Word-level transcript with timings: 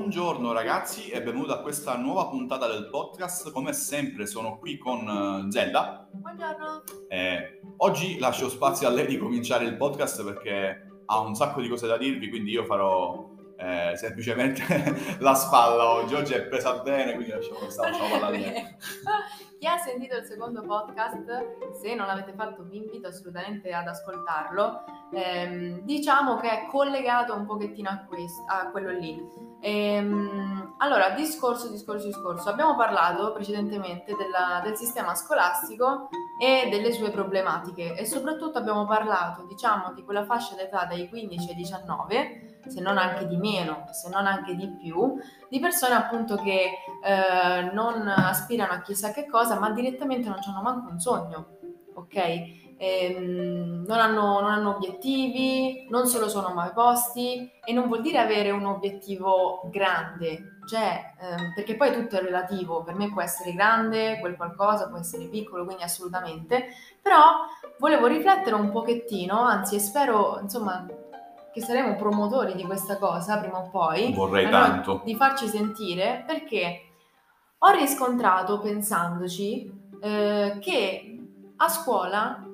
Buongiorno 0.00 0.52
ragazzi 0.52 1.10
e 1.10 1.22
benvenuti 1.22 1.52
a 1.52 1.58
questa 1.58 1.94
nuova 1.94 2.26
puntata 2.26 2.66
del 2.66 2.88
podcast. 2.88 3.52
Come 3.52 3.74
sempre 3.74 4.24
sono 4.24 4.56
qui 4.58 4.78
con 4.78 5.46
eh, 5.46 5.52
Zelda. 5.52 6.08
Buongiorno. 6.10 6.82
Eh, 7.06 7.60
oggi 7.76 8.18
lascio 8.18 8.48
spazio 8.48 8.88
a 8.88 8.90
lei 8.90 9.06
di 9.06 9.18
cominciare 9.18 9.66
il 9.66 9.76
podcast 9.76 10.24
perché 10.24 11.02
ha 11.04 11.20
un 11.20 11.34
sacco 11.34 11.60
di 11.60 11.68
cose 11.68 11.86
da 11.86 11.98
dirvi, 11.98 12.30
quindi 12.30 12.50
io 12.50 12.64
farò 12.64 13.28
eh, 13.58 13.92
semplicemente 13.94 14.64
la 15.20 15.34
spalla 15.34 15.90
oggi. 15.90 16.14
Oggi 16.14 16.32
è 16.32 16.44
presa 16.44 16.78
bene, 16.78 17.12
quindi 17.12 17.32
lasciamo 17.32 17.68
stare. 17.68 17.92
Chi 19.60 19.66
ha 19.66 19.76
sentito 19.76 20.16
il 20.16 20.24
secondo 20.24 20.62
podcast, 20.62 21.74
se 21.78 21.94
non 21.94 22.06
l'avete 22.06 22.32
fatto 22.32 22.62
vi 22.62 22.78
invito 22.78 23.08
assolutamente 23.08 23.70
ad 23.74 23.86
ascoltarlo. 23.86 24.84
Ehm, 25.12 25.80
diciamo 25.82 26.36
che 26.38 26.48
è 26.48 26.66
collegato 26.70 27.34
un 27.34 27.44
pochettino 27.44 27.90
a, 27.90 28.06
questo, 28.08 28.42
a 28.46 28.70
quello 28.70 28.90
lì. 28.90 29.22
Ehm, 29.60 30.76
allora, 30.78 31.10
discorso, 31.10 31.68
discorso, 31.68 32.06
discorso. 32.06 32.48
Abbiamo 32.48 32.74
parlato 32.74 33.34
precedentemente 33.34 34.16
della, 34.16 34.62
del 34.64 34.78
sistema 34.78 35.14
scolastico 35.14 36.08
e 36.40 36.70
delle 36.70 36.90
sue 36.90 37.10
problematiche 37.10 37.94
e 37.98 38.06
soprattutto 38.06 38.56
abbiamo 38.56 38.86
parlato, 38.86 39.44
diciamo, 39.44 39.92
di 39.92 40.02
quella 40.04 40.24
fascia 40.24 40.54
d'età 40.54 40.86
dai 40.86 41.06
15 41.06 41.50
ai 41.50 41.54
19 41.54 42.49
se 42.66 42.80
non 42.80 42.98
anche 42.98 43.26
di 43.26 43.36
meno, 43.36 43.86
se 43.90 44.08
non 44.10 44.26
anche 44.26 44.54
di 44.54 44.68
più, 44.80 45.18
di 45.48 45.60
persone 45.60 45.94
appunto 45.94 46.36
che 46.36 46.70
eh, 47.04 47.70
non 47.72 48.06
aspirano 48.08 48.72
a 48.72 48.80
chissà 48.80 49.12
che 49.12 49.26
cosa, 49.26 49.58
ma 49.58 49.70
direttamente 49.70 50.28
non 50.28 50.38
hanno 50.44 50.62
manco 50.62 50.90
un 50.90 51.00
sogno, 51.00 51.58
ok? 51.94 52.58
Ehm, 52.82 53.84
non, 53.86 53.98
hanno, 53.98 54.40
non, 54.40 54.50
hanno, 54.50 54.74
obiettivi, 54.76 55.86
non 55.90 56.06
se 56.06 56.18
lo 56.18 56.30
sono 56.30 56.54
mai 56.54 56.72
posti 56.72 57.50
e 57.62 57.74
non 57.74 57.88
vuol 57.88 58.00
dire 58.00 58.16
avere 58.16 58.50
un 58.52 58.64
obiettivo 58.64 59.68
grande, 59.70 60.60
cioè, 60.66 61.12
ehm, 61.20 61.52
perché 61.54 61.76
poi 61.76 61.92
tutto 61.92 62.16
è 62.16 62.22
relativo, 62.22 62.82
per 62.82 62.94
me 62.94 63.10
può 63.10 63.20
essere 63.20 63.52
grande, 63.52 64.18
quel 64.18 64.34
qualcosa 64.34 64.88
può 64.88 64.96
essere 64.96 65.26
piccolo, 65.26 65.66
quindi 65.66 65.82
assolutamente, 65.82 66.68
però 67.02 67.44
volevo 67.78 68.06
riflettere 68.06 68.54
un 68.54 68.70
pochettino, 68.70 69.38
anzi 69.38 69.74
e 69.74 69.80
spero, 69.80 70.38
insomma, 70.40 70.86
che 71.52 71.60
saremo 71.60 71.96
promotori 71.96 72.54
di 72.54 72.64
questa 72.64 72.96
cosa 72.98 73.38
prima 73.38 73.58
o 73.58 73.68
poi. 73.70 74.12
Vorrei 74.12 74.46
allora, 74.46 74.64
tanto. 74.64 75.02
Di 75.04 75.14
farci 75.14 75.46
sentire 75.46 76.24
perché 76.26 76.82
ho 77.58 77.70
riscontrato, 77.70 78.58
pensandoci, 78.60 79.70
eh, 80.00 80.58
che 80.60 81.18
a 81.56 81.68
scuola 81.68 82.44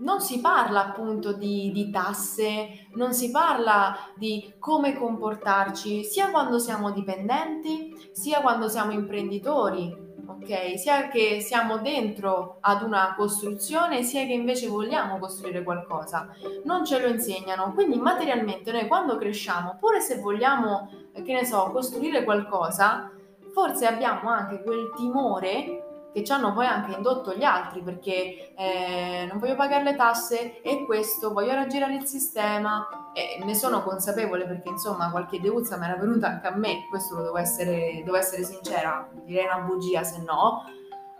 non 0.00 0.20
si 0.20 0.40
parla 0.40 0.86
appunto 0.86 1.32
di, 1.32 1.70
di, 1.72 1.90
tasse, 1.90 2.88
non 2.94 3.12
si 3.12 3.30
parla 3.30 3.96
di 4.16 4.54
come 4.58 4.94
comportarci 4.94 6.04
sia 6.04 6.30
quando 6.30 6.58
siamo 6.58 6.90
dipendenti, 6.90 8.10
sia 8.12 8.40
quando 8.40 8.68
siamo 8.68 8.92
imprenditori 8.92 10.08
ok? 10.38 10.78
Sia 10.78 11.08
che 11.08 11.40
siamo 11.40 11.78
dentro 11.78 12.58
ad 12.60 12.82
una 12.82 13.14
costruzione, 13.16 14.02
sia 14.02 14.24
che 14.26 14.32
invece 14.32 14.68
vogliamo 14.68 15.18
costruire 15.18 15.62
qualcosa. 15.62 16.28
Non 16.64 16.84
ce 16.84 17.00
lo 17.00 17.08
insegnano, 17.08 17.72
quindi 17.72 17.98
materialmente 17.98 18.72
noi 18.72 18.86
quando 18.86 19.16
cresciamo, 19.16 19.76
pure 19.78 20.00
se 20.00 20.20
vogliamo, 20.20 20.90
che 21.12 21.32
ne 21.32 21.44
so, 21.44 21.70
costruire 21.72 22.24
qualcosa, 22.24 23.10
forse 23.52 23.86
abbiamo 23.86 24.30
anche 24.30 24.62
quel 24.62 24.92
timore 24.96 25.89
che 26.12 26.24
ci 26.24 26.32
hanno 26.32 26.52
poi 26.52 26.66
anche 26.66 26.96
indotto 26.96 27.34
gli 27.34 27.44
altri 27.44 27.82
perché 27.82 28.52
eh, 28.56 29.26
non 29.28 29.38
voglio 29.38 29.54
pagare 29.54 29.84
le 29.84 29.96
tasse 29.96 30.60
e 30.62 30.84
questo, 30.84 31.32
voglio 31.32 31.54
raggirare 31.54 31.94
il 31.94 32.06
sistema 32.06 33.12
e 33.12 33.42
ne 33.44 33.54
sono 33.54 33.82
consapevole 33.82 34.46
perché 34.46 34.70
insomma 34.70 35.10
qualche 35.10 35.40
deuzza 35.40 35.76
mi 35.76 35.84
era 35.84 35.96
venuta 35.96 36.28
anche 36.28 36.46
a 36.48 36.56
me, 36.56 36.86
questo 36.88 37.16
lo 37.16 37.22
devo 37.22 37.38
essere, 37.38 38.02
devo 38.04 38.16
essere 38.16 38.44
sincera, 38.44 39.08
direi 39.24 39.44
una 39.44 39.60
bugia 39.60 40.02
se 40.02 40.20
no, 40.22 40.64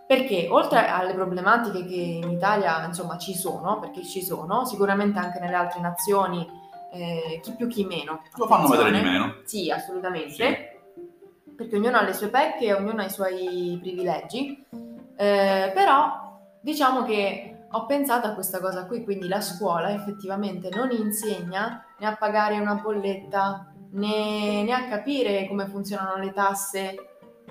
perché 0.07 0.49
oltre 0.51 0.89
alle 0.89 1.15
problematiche 1.15 1.85
che 1.87 1.95
in 1.95 2.31
Italia 2.31 2.85
insomma 2.85 3.17
ci 3.17 3.35
sono, 3.35 3.79
perché 3.79 4.05
ci 4.05 4.23
sono, 4.23 4.65
sicuramente 4.65 5.19
anche 5.21 5.39
nelle 5.39 5.55
altre 5.55 5.81
nazioni, 5.81 6.45
eh, 6.93 7.39
chi 7.41 7.53
più 7.53 7.69
chi 7.69 7.85
meno. 7.85 8.23
Lo 8.35 8.47
fanno 8.49 8.67
vedere 8.67 8.91
di 8.91 9.01
meno. 9.03 9.35
Sì, 9.45 9.71
assolutamente. 9.71 10.33
Sì 10.33 10.70
perché 11.61 11.77
ognuno 11.77 11.99
ha 11.99 12.03
le 12.03 12.15
sue 12.15 12.29
pecche 12.29 12.65
e 12.65 12.73
ognuno 12.73 13.03
ha 13.03 13.05
i 13.05 13.11
suoi 13.11 13.79
privilegi, 13.83 14.65
eh, 15.15 15.71
però 15.75 16.41
diciamo 16.59 17.03
che 17.05 17.67
ho 17.71 17.85
pensato 17.85 18.27
a 18.27 18.33
questa 18.33 18.61
cosa 18.61 18.87
qui, 18.87 19.05
quindi 19.05 19.29
la 19.29 19.43
scuola 19.43 19.93
effettivamente 19.93 20.71
non 20.71 20.91
insegna 20.91 21.85
né 21.99 22.07
a 22.07 22.17
pagare 22.17 22.59
una 22.59 22.77
bolletta, 22.77 23.75
né, 23.91 24.63
né 24.63 24.73
a 24.73 24.89
capire 24.89 25.47
come 25.49 25.67
funzionano 25.67 26.17
le 26.17 26.33
tasse, 26.33 26.95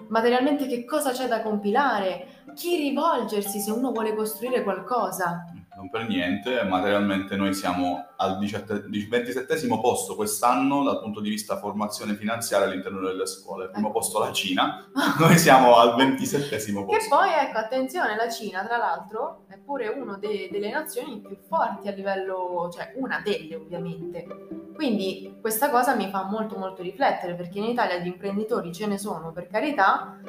materialmente 0.07 0.65
che 0.65 0.85
cosa 0.85 1.11
c'è 1.11 1.27
da 1.27 1.43
compilare, 1.43 2.45
chi 2.55 2.77
rivolgersi 2.77 3.59
se 3.59 3.69
uno 3.69 3.91
vuole 3.91 4.15
costruire 4.15 4.63
qualcosa 4.63 5.45
non 5.79 5.89
per 5.89 6.07
niente, 6.09 6.61
materialmente 6.63 7.37
noi 7.37 7.53
siamo 7.53 8.07
al 8.17 8.37
27 8.37 9.67
posto 9.79 10.15
quest'anno 10.15 10.83
dal 10.83 10.99
punto 10.99 11.21
di 11.21 11.29
vista 11.29 11.57
formazione 11.57 12.15
finanziaria 12.15 12.67
all'interno 12.67 12.99
delle 12.99 13.25
scuole, 13.25 13.69
primo 13.69 13.89
posto 13.89 14.19
la 14.19 14.33
Cina, 14.33 14.89
noi 15.17 15.37
siamo 15.37 15.77
al 15.77 15.95
27 15.95 16.57
posto. 16.83 16.85
Che 16.85 17.05
poi, 17.07 17.29
ecco, 17.31 17.59
attenzione, 17.59 18.17
la 18.17 18.29
Cina 18.29 18.65
tra 18.65 18.75
l'altro 18.75 19.45
è 19.47 19.57
pure 19.57 19.87
una 19.87 20.17
de- 20.17 20.49
delle 20.51 20.69
nazioni 20.69 21.21
più 21.21 21.37
forti 21.47 21.87
a 21.87 21.91
livello, 21.91 22.69
cioè 22.73 22.91
una 22.97 23.21
delle 23.23 23.55
ovviamente. 23.55 24.27
Quindi 24.75 25.37
questa 25.39 25.69
cosa 25.69 25.95
mi 25.95 26.09
fa 26.09 26.23
molto 26.23 26.57
molto 26.57 26.81
riflettere 26.81 27.35
perché 27.35 27.59
in 27.59 27.65
Italia 27.65 27.99
di 27.99 28.09
imprenditori 28.09 28.73
ce 28.73 28.85
ne 28.85 28.97
sono 28.97 29.31
per 29.31 29.47
carità, 29.47 30.19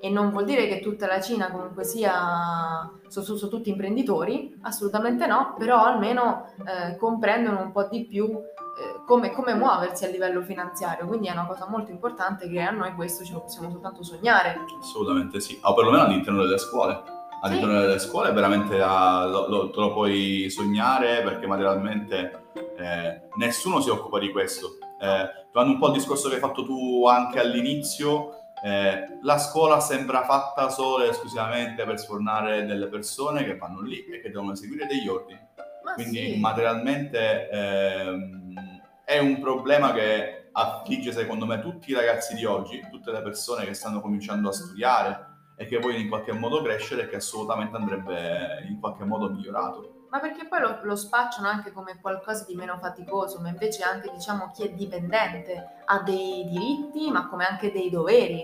e 0.00 0.10
non 0.10 0.30
vuol 0.30 0.44
dire 0.44 0.66
che 0.66 0.80
tutta 0.80 1.06
la 1.06 1.20
Cina 1.20 1.50
comunque 1.50 1.84
sia, 1.84 2.90
sono, 3.08 3.24
sono 3.24 3.50
tutti 3.50 3.70
imprenditori, 3.70 4.56
assolutamente 4.62 5.26
no, 5.26 5.54
però 5.58 5.84
almeno 5.84 6.52
eh, 6.64 6.96
comprendono 6.96 7.62
un 7.62 7.72
po' 7.72 7.88
di 7.90 8.06
più 8.06 8.24
eh, 8.26 9.02
come, 9.06 9.32
come, 9.32 9.54
muoversi 9.54 10.04
a 10.04 10.08
livello 10.08 10.42
finanziario, 10.42 11.06
quindi 11.06 11.28
è 11.28 11.32
una 11.32 11.46
cosa 11.46 11.66
molto 11.68 11.90
importante 11.90 12.48
che 12.48 12.60
a 12.60 12.70
noi 12.70 12.92
questo 12.94 13.24
ce 13.24 13.32
lo 13.32 13.40
possiamo 13.40 13.70
soltanto 13.70 14.02
sognare. 14.02 14.60
Assolutamente 14.78 15.40
sì, 15.40 15.58
o 15.62 15.74
perlomeno 15.74 16.04
all'interno 16.04 16.42
delle 16.42 16.58
scuole. 16.58 17.14
All'interno 17.42 17.80
sì. 17.80 17.86
delle 17.86 17.98
scuole 17.98 18.32
veramente 18.32 18.80
ah, 18.80 19.26
lo, 19.26 19.48
lo, 19.48 19.70
te 19.70 19.80
lo 19.80 19.92
puoi 19.92 20.48
sognare 20.50 21.22
perché 21.22 21.46
materialmente 21.46 22.48
eh, 22.76 23.28
nessuno 23.36 23.80
si 23.80 23.90
occupa 23.90 24.18
di 24.18 24.30
questo. 24.30 24.78
Eh, 25.00 25.44
un 25.62 25.78
po' 25.78 25.86
il 25.86 25.94
discorso 25.94 26.28
che 26.28 26.34
hai 26.34 26.40
fatto 26.40 26.64
tu 26.64 27.06
anche 27.06 27.40
all'inizio, 27.40 28.45
eh, 28.66 29.18
la 29.22 29.38
scuola 29.38 29.78
sembra 29.78 30.24
fatta 30.24 30.70
solo 30.70 31.04
e 31.04 31.10
esclusivamente 31.10 31.84
per 31.84 32.00
sfornare 32.00 32.64
delle 32.64 32.88
persone 32.88 33.44
che 33.44 33.56
vanno 33.56 33.80
lì 33.80 34.04
e 34.06 34.20
che 34.20 34.28
devono 34.28 34.52
eseguire 34.52 34.86
degli 34.86 35.06
ordini. 35.06 35.38
Ma 35.84 35.94
Quindi 35.94 36.32
sì. 36.32 36.40
materialmente 36.40 37.48
ehm, 37.48 38.54
è 39.04 39.18
un 39.18 39.38
problema 39.38 39.92
che 39.92 40.48
affligge 40.50 41.12
secondo 41.12 41.46
me 41.46 41.60
tutti 41.60 41.92
i 41.92 41.94
ragazzi 41.94 42.34
di 42.34 42.44
oggi, 42.44 42.84
tutte 42.90 43.12
le 43.12 43.22
persone 43.22 43.64
che 43.64 43.74
stanno 43.74 44.00
cominciando 44.00 44.48
a 44.48 44.52
studiare 44.52 45.26
e 45.56 45.66
che 45.66 45.78
vogliono 45.78 46.02
in 46.02 46.08
qualche 46.08 46.32
modo 46.32 46.60
crescere 46.60 47.02
e 47.02 47.08
che 47.08 47.16
assolutamente 47.16 47.76
andrebbe 47.76 48.64
in 48.68 48.80
qualche 48.80 49.04
modo 49.04 49.30
migliorato 49.30 49.95
ma 50.16 50.20
perché 50.20 50.46
poi 50.46 50.60
lo, 50.60 50.78
lo, 50.82 50.96
spacciano 50.96 51.46
anche 51.46 51.72
come 51.72 51.98
qualcosa 52.00 52.44
di 52.46 52.54
meno 52.54 52.78
faticoso, 52.80 53.38
ma 53.40 53.50
invece 53.50 53.82
anche 53.82 54.10
diciamo 54.10 54.50
chi 54.54 54.64
è 54.64 54.70
dipendente 54.70 55.82
ha 55.84 56.00
dei 56.00 56.46
diritti, 56.48 57.10
ma 57.10 57.28
come 57.28 57.44
anche 57.44 57.70
dei 57.70 57.90
doveri. 57.90 58.42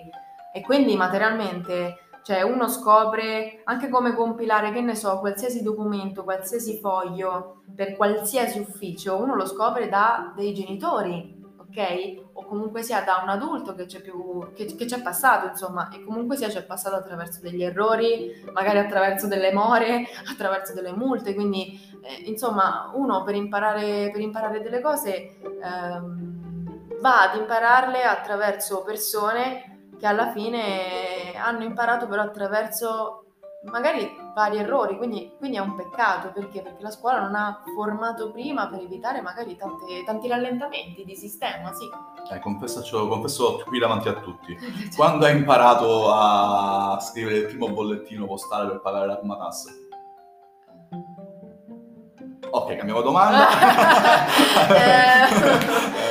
E 0.53 0.61
quindi 0.61 0.97
materialmente, 0.97 2.11
cioè 2.23 2.43
uno 2.43 2.69
scopre 2.69 3.63
anche 3.65 3.89
come 3.89 4.15
compilare, 4.15 4.71
che 4.71 4.83
ne 4.83 4.95
so, 4.95 5.19
qualsiasi 5.19 5.63
documento, 5.63 6.25
qualsiasi 6.25 6.79
foglio 6.79 7.63
per 7.75 7.97
qualsiasi 7.97 8.59
ufficio, 8.59 9.17
uno 9.17 9.35
lo 9.35 9.47
scopre 9.47 9.89
da 9.89 10.31
dei 10.37 10.53
genitori 10.53 11.41
ok? 11.73 12.23
O 12.35 12.45
comunque 12.45 12.83
sia 12.83 13.01
da 13.01 13.21
un 13.23 13.31
adulto 13.31 13.75
che 13.75 13.87
c'è, 13.87 14.01
più, 14.01 14.53
che, 14.55 14.67
che 14.67 14.85
c'è 14.85 15.01
passato, 15.01 15.47
insomma, 15.47 15.89
e 15.89 16.05
comunque 16.05 16.37
sia 16.37 16.49
c'è 16.49 16.65
passato 16.65 16.97
attraverso 16.97 17.41
degli 17.41 17.63
errori, 17.63 18.45
magari 18.53 18.79
attraverso 18.79 19.27
delle 19.27 19.53
more, 19.53 20.05
attraverso 20.31 20.75
delle 20.75 20.93
multe, 20.93 21.35
quindi 21.35 21.81
eh, 22.03 22.29
insomma 22.29 22.91
uno 22.95 23.23
per 23.25 23.35
imparare, 23.35 24.11
per 24.13 24.21
imparare 24.21 24.61
delle 24.61 24.81
cose 24.81 25.39
ehm, 25.41 26.99
va 27.01 27.31
ad 27.31 27.39
impararle 27.39 28.03
attraverso 28.03 28.83
persone 28.83 29.89
che 29.99 30.07
alla 30.07 30.31
fine 30.33 31.33
hanno 31.37 31.63
imparato 31.63 32.07
però 32.07 32.23
attraverso 32.23 33.22
magari 33.65 34.11
vari 34.35 34.59
errori, 34.59 34.97
quindi, 34.97 35.35
quindi, 35.39 35.57
è 35.57 35.61
un 35.61 35.77
peccato 35.77 36.33
perché? 36.33 36.63
perché 36.63 36.83
la 36.83 36.91
scuola 36.91 37.21
non 37.21 37.35
ha 37.35 37.63
formato 37.75 38.31
prima 38.33 38.69
per 38.69 38.81
evitare 38.81 39.21
magari 39.21 39.57
tante, 39.57 40.03
tanti 40.05 40.29
rallentamenti 40.29 41.05
di 41.05 41.15
sistema, 41.15 41.73
sì. 41.73 41.89
Eh, 42.33 42.41
confesso, 42.41 43.09
confesso 43.09 43.63
qui 43.67 43.79
davanti 43.79 44.09
a 44.09 44.15
tutti. 44.15 44.57
Quando 44.97 45.27
hai 45.27 45.37
imparato 45.37 46.13
a 46.13 46.99
scrivere 47.01 47.37
il 47.37 47.47
primo 47.47 47.69
bollettino 47.69 48.27
postale 48.27 48.69
per 48.69 48.81
pagare 48.81 49.07
la 49.07 49.17
prima 49.17 49.37
tassa? 49.37 49.71
Ok, 52.51 52.77
cambiamo 52.77 53.01
domanda. 53.01 53.49
eh. 55.97 56.02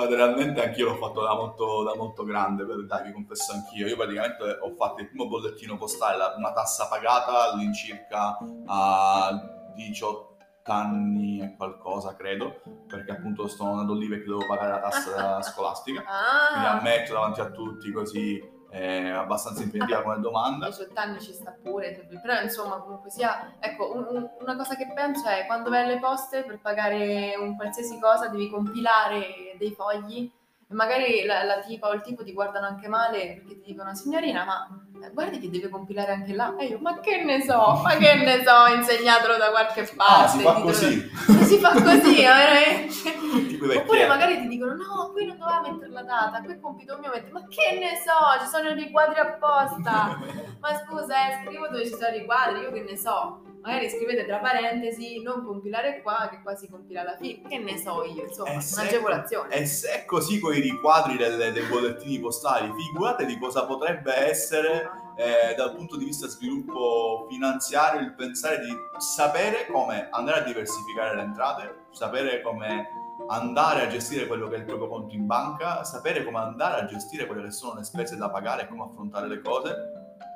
Materialmente 0.00 0.64
anch'io 0.64 0.88
l'ho 0.88 0.96
fatto 0.96 1.22
da 1.22 1.34
molto, 1.34 1.82
da 1.82 1.94
molto 1.94 2.24
grande, 2.24 2.64
per, 2.64 2.86
dai, 2.86 3.06
vi 3.06 3.12
confesso 3.12 3.52
anch'io. 3.52 3.86
Io 3.86 3.96
praticamente 3.96 4.58
ho 4.60 4.74
fatto 4.74 5.00
il 5.02 5.08
primo 5.08 5.28
bollettino 5.28 5.76
postale, 5.76 6.34
una 6.36 6.52
tassa 6.52 6.88
pagata 6.88 7.50
all'incirca 7.50 8.38
a 8.66 9.72
18 9.74 10.28
anni 10.64 11.40
e 11.40 11.54
qualcosa, 11.56 12.14
credo, 12.14 12.60
perché 12.86 13.12
appunto 13.12 13.46
sto 13.48 13.64
andando 13.64 13.94
lì 13.94 14.08
perché 14.08 14.26
devo 14.26 14.46
pagare 14.46 14.70
la 14.70 14.80
tassa 14.80 15.42
scolastica. 15.52 16.02
Ah. 16.06 16.52
Quindi 16.52 16.68
ammetto 16.68 17.12
davanti 17.12 17.40
a 17.40 17.50
tutti 17.50 17.92
così 17.92 18.58
è 18.70 19.08
abbastanza 19.08 19.62
impegnativa 19.62 20.02
come 20.02 20.20
domanda. 20.20 20.66
18 20.68 20.98
anni 20.98 21.20
ci 21.20 21.32
sta 21.32 21.54
pure, 21.60 22.06
però 22.22 22.40
insomma 22.40 22.76
comunque 22.78 23.10
sia, 23.10 23.54
ecco, 23.58 23.92
un, 23.94 24.06
un, 24.08 24.28
una 24.40 24.56
cosa 24.56 24.76
che 24.76 24.90
penso 24.94 25.28
è 25.28 25.44
quando 25.46 25.70
vai 25.70 25.84
alle 25.84 25.98
poste 25.98 26.44
per 26.44 26.60
pagare 26.60 27.34
un 27.36 27.56
qualsiasi 27.56 27.98
cosa 27.98 28.28
devi 28.28 28.48
compilare 28.48 29.56
dei 29.58 29.72
fogli 29.72 30.30
e 30.70 30.74
magari 30.74 31.24
la, 31.24 31.42
la 31.42 31.58
tipa 31.58 31.88
o 31.88 31.92
il 31.92 32.00
tipo 32.00 32.22
ti 32.22 32.32
guardano 32.32 32.66
anche 32.66 32.86
male 32.86 33.42
perché 33.42 33.60
ti 33.60 33.72
dicono 33.72 33.92
signorina 33.92 34.44
ma 34.44 34.68
eh, 35.02 35.10
guardi 35.12 35.40
che 35.40 35.50
deve 35.50 35.68
compilare 35.68 36.12
anche 36.12 36.34
là. 36.34 36.54
E 36.56 36.66
io, 36.66 36.78
ma 36.78 37.00
che 37.00 37.24
ne 37.24 37.42
so, 37.42 37.80
ma 37.82 37.96
che 37.96 38.14
ne 38.14 38.44
so, 38.44 38.72
insegnatelo 38.74 39.36
da 39.36 39.50
qualche 39.50 39.90
parte. 39.96 40.24
Ah, 40.24 40.28
si 40.28 40.40
fa 40.42 40.52
così. 40.60 41.10
Si 41.42 41.58
fa 41.58 41.72
così, 41.72 42.16
veramente. 42.22 43.78
Oppure 43.78 44.06
magari 44.06 44.40
ti 44.40 44.46
dicono, 44.46 44.74
no, 44.74 45.10
qui 45.12 45.26
non 45.26 45.38
doveva 45.38 45.60
mettere 45.62 45.90
la 45.90 46.02
data, 46.02 46.40
qui 46.42 46.52
è 46.52 46.60
compito 46.60 46.98
mio, 46.98 47.10
metti, 47.10 47.32
ma 47.32 47.46
che 47.48 47.78
ne 47.78 47.96
so, 47.96 48.42
ci 48.42 48.48
sono 48.48 48.68
i 48.68 48.74
riquadri 48.74 49.18
apposta. 49.18 50.18
ma 50.60 50.68
scusa, 50.84 51.28
eh, 51.28 51.44
scrivo 51.44 51.66
dove 51.68 51.84
ci 51.84 51.94
sono 51.94 52.14
i 52.14 52.18
riquadri, 52.18 52.60
io 52.60 52.72
che 52.72 52.82
ne 52.82 52.96
so 52.96 53.40
magari 53.62 53.90
scrivete 53.90 54.24
tra 54.24 54.38
parentesi 54.38 55.22
non 55.22 55.44
compilare 55.44 56.00
qua 56.02 56.28
che 56.30 56.40
qua 56.42 56.54
si 56.54 56.68
compila 56.68 57.02
alla 57.02 57.16
fine. 57.16 57.48
Che 57.48 57.58
ne 57.58 57.78
so 57.78 58.04
io 58.04 58.24
insomma 58.24 58.50
un'agevolazione 58.52 59.54
e 59.54 59.66
se 59.66 59.90
è 59.90 60.04
così 60.04 60.38
con 60.38 60.54
i 60.54 60.60
riquadri 60.60 61.16
delle, 61.16 61.52
dei 61.52 61.66
bollettini 61.66 62.18
postali. 62.18 62.72
Figurate 62.72 63.26
di 63.26 63.38
cosa 63.38 63.66
potrebbe 63.66 64.14
essere 64.14 64.90
eh, 65.16 65.54
dal 65.54 65.74
punto 65.74 65.96
di 65.96 66.04
vista 66.06 66.26
sviluppo 66.28 67.26
finanziario 67.28 68.00
il 68.00 68.14
pensare 68.14 68.60
di 68.60 68.74
sapere 68.98 69.66
come 69.70 70.08
andare 70.10 70.40
a 70.40 70.44
diversificare 70.44 71.14
le 71.14 71.22
entrate 71.22 71.74
sapere 71.90 72.40
come 72.40 72.88
andare 73.28 73.82
a 73.82 73.86
gestire 73.88 74.26
quello 74.26 74.48
che 74.48 74.56
è 74.56 74.58
il 74.58 74.64
proprio 74.64 74.88
conto 74.88 75.14
in 75.14 75.26
banca 75.26 75.84
sapere 75.84 76.24
come 76.24 76.38
andare 76.38 76.80
a 76.80 76.84
gestire 76.86 77.26
quelle 77.26 77.42
che 77.42 77.50
sono 77.50 77.74
le 77.74 77.84
spese 77.84 78.16
da 78.16 78.30
pagare 78.30 78.62
e 78.62 78.68
come 78.68 78.84
affrontare 78.84 79.28
le 79.28 79.40
cose 79.40 79.76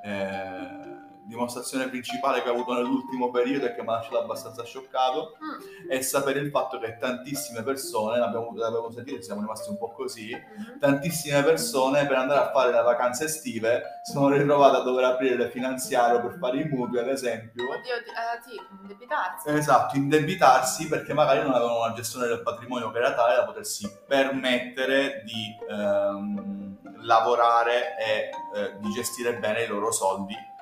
eh, 0.05 0.84
dimostrazione 1.27 1.89
principale 1.89 2.43
che 2.43 2.49
ho 2.49 2.53
avuto 2.53 2.75
nell'ultimo 2.75 3.31
periodo 3.31 3.67
e 3.67 3.75
che 3.75 3.83
mi 3.83 3.89
ha 3.89 3.93
lasciato 3.93 4.21
abbastanza 4.21 4.65
scioccato 4.65 5.37
mm. 5.43 5.91
è 5.91 6.01
sapere 6.01 6.41
il 6.41 6.51
fatto 6.51 6.79
che 6.79 6.97
tantissime 6.99 7.63
persone, 7.63 8.19
l'abbiamo, 8.19 8.53
l'abbiamo 8.55 8.91
sentito, 8.91 9.23
siamo 9.23 9.41
rimasti 9.41 9.71
un 9.71 9.79
po' 9.79 9.93
così, 9.93 10.35
mm. 10.35 10.79
tantissime 10.79 11.43
persone 11.43 12.07
per 12.07 12.17
andare 12.17 12.41
a 12.41 12.51
fare 12.51 12.73
le 12.73 12.83
vacanze 12.83 13.25
estive 13.25 13.83
sono 14.03 14.29
ritrovate 14.29 14.77
a 14.77 14.81
dover 14.81 15.05
aprire 15.05 15.37
le 15.37 15.51
finanziarie 15.51 16.21
per 16.21 16.37
fare 16.39 16.61
i 16.61 16.65
mutui, 16.65 16.99
ad 16.99 17.09
esempio. 17.09 17.65
Oddio, 17.65 17.95
eh, 17.95 18.43
sì, 18.47 18.61
indebitarsi. 18.81 19.49
Esatto, 19.49 19.97
indebitarsi 19.97 20.89
perché 20.89 21.15
magari 21.15 21.41
non 21.41 21.53
avevano 21.53 21.79
una 21.79 21.95
gestione 21.95 22.27
del 22.27 22.43
patrimonio 22.43 22.91
che 22.91 22.99
era 22.99 23.15
tale 23.15 23.37
da 23.37 23.45
potersi 23.45 23.91
permettere 24.07 25.23
di 25.25 25.57
ehm, 25.69 26.77
lavorare 27.03 27.97
e 27.99 28.31
eh, 28.55 28.77
di 28.79 28.91
gestire 28.91 29.39
bene 29.39 29.63
i 29.63 29.67
loro 29.67 29.91
soldi 29.91 30.53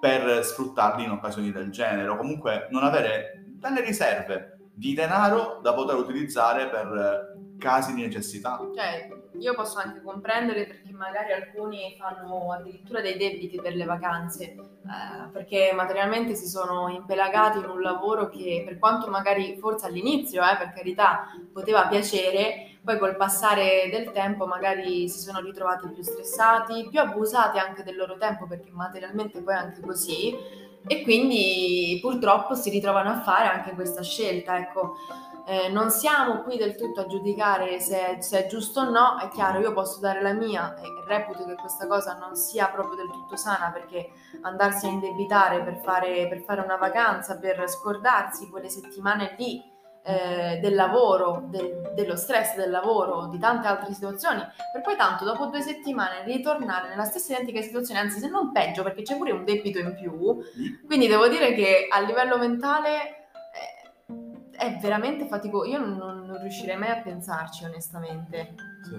per 0.00 0.44
sfruttarli 0.44 1.04
in 1.04 1.10
occasioni 1.10 1.52
del 1.52 1.70
genere 1.70 2.08
o 2.08 2.16
comunque 2.16 2.68
non 2.70 2.84
avere 2.84 3.44
delle 3.46 3.82
riserve 3.82 4.58
di 4.72 4.94
denaro 4.94 5.60
da 5.62 5.74
poter 5.74 5.96
utilizzare 5.96 6.68
per 6.68 7.36
casi 7.58 7.94
di 7.94 8.00
necessità. 8.00 8.58
Cioè, 8.74 9.08
io 9.38 9.54
posso 9.54 9.78
anche 9.78 10.02
comprendere 10.02 10.66
perché 10.66 10.90
magari 10.92 11.32
alcuni 11.32 11.94
fanno 11.98 12.52
addirittura 12.52 13.00
dei 13.00 13.16
debiti 13.16 13.60
per 13.60 13.74
le 13.74 13.84
vacanze, 13.84 14.44
eh, 14.52 15.28
perché 15.30 15.72
materialmente 15.74 16.34
si 16.34 16.48
sono 16.48 16.88
impelagati 16.88 17.58
in 17.58 17.68
un 17.68 17.80
lavoro 17.80 18.28
che 18.28 18.62
per 18.66 18.78
quanto 18.78 19.08
magari 19.08 19.56
forse 19.58 19.86
all'inizio, 19.86 20.42
eh, 20.42 20.56
per 20.56 20.72
carità, 20.72 21.26
poteva 21.52 21.86
piacere, 21.86 22.69
poi 22.82 22.98
col 22.98 23.16
passare 23.16 23.88
del 23.90 24.10
tempo 24.12 24.46
magari 24.46 25.08
si 25.08 25.18
sono 25.20 25.40
ritrovati 25.40 25.88
più 25.88 26.02
stressati, 26.02 26.88
più 26.88 27.00
abusati 27.00 27.58
anche 27.58 27.82
del 27.82 27.96
loro 27.96 28.16
tempo 28.16 28.46
perché 28.46 28.70
materialmente 28.70 29.42
poi 29.42 29.54
è 29.54 29.58
anche 29.58 29.80
così 29.80 30.34
e 30.86 31.02
quindi 31.02 31.98
purtroppo 32.00 32.54
si 32.54 32.70
ritrovano 32.70 33.10
a 33.10 33.20
fare 33.20 33.48
anche 33.48 33.72
questa 33.72 34.02
scelta. 34.02 34.56
Ecco, 34.56 34.96
eh, 35.46 35.68
non 35.68 35.90
siamo 35.90 36.42
qui 36.42 36.56
del 36.56 36.74
tutto 36.74 37.00
a 37.00 37.06
giudicare 37.06 37.80
se, 37.80 38.16
se, 38.20 38.44
è 38.44 38.48
giusto 38.48 38.80
o 38.80 38.90
no, 38.90 39.18
è 39.18 39.28
chiaro, 39.28 39.60
io 39.60 39.72
posso 39.72 40.00
dare 40.00 40.22
la 40.22 40.32
mia 40.32 40.74
e 40.76 40.82
reputo 41.06 41.44
che 41.44 41.56
questa 41.56 41.86
cosa 41.86 42.16
non 42.18 42.36
sia 42.36 42.68
proprio 42.68 42.96
del 42.96 43.10
tutto 43.10 43.36
sana 43.36 43.70
perché 43.72 44.10
andarsi 44.42 44.86
a 44.86 44.90
indebitare 44.90 45.62
per 45.62 45.80
fare, 45.82 46.28
per 46.28 46.42
fare 46.42 46.60
una 46.60 46.76
vacanza, 46.76 47.36
per 47.36 47.68
scordarsi 47.68 48.48
quelle 48.48 48.68
settimane 48.68 49.34
lì 49.38 49.69
eh, 50.02 50.58
del 50.60 50.74
lavoro, 50.74 51.46
del, 51.50 51.92
dello 51.94 52.16
stress 52.16 52.56
del 52.56 52.70
lavoro, 52.70 53.26
di 53.26 53.38
tante 53.38 53.66
altre 53.66 53.92
situazioni, 53.92 54.40
per 54.72 54.82
poi 54.82 54.96
tanto 54.96 55.24
dopo 55.24 55.46
due 55.46 55.60
settimane 55.60 56.24
ritornare 56.24 56.88
nella 56.88 57.04
stessa 57.04 57.32
identica 57.32 57.60
situazione, 57.60 58.00
anzi 58.00 58.18
se 58.18 58.28
non 58.28 58.52
peggio 58.52 58.82
perché 58.82 59.02
c'è 59.02 59.16
pure 59.16 59.32
un 59.32 59.44
debito 59.44 59.78
in 59.78 59.94
più, 59.94 60.38
quindi 60.86 61.06
devo 61.06 61.28
dire 61.28 61.52
che 61.54 61.86
a 61.90 62.00
livello 62.00 62.38
mentale 62.38 63.28
è, 64.56 64.56
è 64.56 64.78
veramente 64.80 65.26
faticoso, 65.26 65.68
io 65.68 65.78
non, 65.78 65.96
non, 65.96 66.38
riuscirei 66.40 66.76
mai 66.76 66.90
a 66.90 67.00
pensarci 67.02 67.64
onestamente. 67.64 68.54